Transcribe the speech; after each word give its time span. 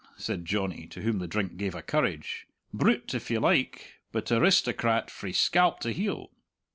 said 0.17 0.45
Johnny, 0.45 0.87
to 0.87 1.03
whom 1.03 1.19
the 1.19 1.27
drink 1.27 1.57
gave 1.57 1.75
a 1.75 1.83
courage. 1.83 2.47
"Brute, 2.73 3.13
if 3.13 3.29
ye 3.29 3.37
like, 3.37 3.99
but 4.11 4.31
aristocrat 4.31 5.11
frae 5.11 5.31
scalp 5.31 5.79
to 5.81 5.91
heel. 5.91 6.31